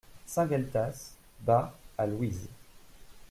[0.25, 1.13] SAINT-GUELTAS,
[1.45, 2.47] bas, à Louise.